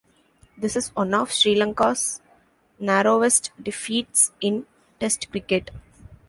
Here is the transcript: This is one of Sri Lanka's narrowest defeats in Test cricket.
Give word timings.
This 0.57 0.75
is 0.75 0.89
one 0.95 1.13
of 1.13 1.31
Sri 1.31 1.53
Lanka's 1.53 2.21
narrowest 2.79 3.51
defeats 3.61 4.31
in 4.41 4.65
Test 4.99 5.29
cricket. 5.29 5.69